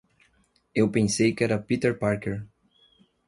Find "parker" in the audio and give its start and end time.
1.95-2.47